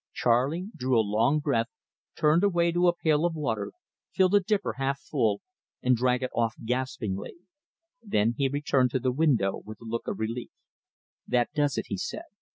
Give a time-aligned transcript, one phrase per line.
[0.13, 1.69] Charley drew a long breath,
[2.17, 3.71] turned away to a pail of water,
[4.11, 5.41] filled a dipper half full,
[5.83, 7.35] and drank it off gaspingly.
[8.01, 10.49] Then he returned to the window with a look of relief.
[11.27, 12.25] "That does it," he said.